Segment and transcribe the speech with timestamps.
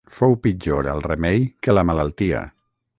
[0.19, 2.45] Fou pitjor el remei que la malaltia.